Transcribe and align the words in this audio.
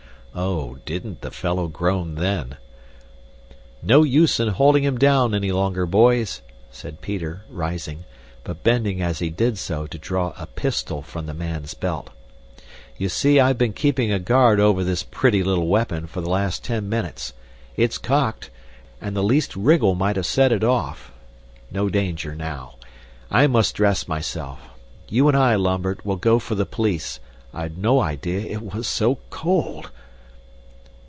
Oh, 0.33 0.75
didn't 0.85 1.19
the 1.19 1.29
fellow 1.29 1.67
groan 1.67 2.15
then! 2.15 2.55
"No 3.83 4.03
use 4.03 4.39
in 4.39 4.47
holding 4.47 4.81
him 4.85 4.97
down 4.97 5.35
any 5.35 5.51
longer, 5.51 5.85
boys," 5.85 6.41
said 6.71 7.01
Peter, 7.01 7.43
rising, 7.49 8.05
but 8.45 8.63
bending 8.63 9.01
as 9.01 9.19
he 9.19 9.29
did 9.29 9.57
so 9.57 9.87
to 9.87 9.97
draw 9.97 10.31
a 10.37 10.45
pistol 10.47 11.01
from 11.01 11.25
the 11.25 11.33
man's 11.33 11.73
belt. 11.73 12.11
"You 12.97 13.09
see 13.09 13.41
I've 13.41 13.57
been 13.57 13.73
keeping 13.73 14.13
a 14.13 14.19
guard 14.19 14.61
over 14.61 14.85
this 14.85 15.03
pretty 15.03 15.43
little 15.43 15.67
weapon 15.67 16.07
for 16.07 16.21
the 16.21 16.29
last 16.29 16.63
ten 16.63 16.87
minutes. 16.87 17.33
It's 17.75 17.97
cocked, 17.97 18.49
and 19.01 19.17
the 19.17 19.21
least 19.23 19.53
wriggle 19.57 19.95
might 19.95 20.15
have 20.15 20.25
set 20.25 20.53
it 20.53 20.63
off. 20.63 21.11
No 21.71 21.89
danger 21.89 22.35
now. 22.37 22.75
I 23.29 23.47
must 23.47 23.75
dress 23.75 24.07
myself. 24.07 24.61
You 25.09 25.27
and 25.27 25.35
I, 25.35 25.57
Lambert, 25.57 26.05
will 26.05 26.15
go 26.15 26.39
for 26.39 26.55
the 26.55 26.65
police. 26.65 27.19
I'd 27.53 27.77
no 27.77 27.99
idea 27.99 28.45
it 28.49 28.61
was 28.63 28.87
so 28.87 29.19
cold." 29.29 29.89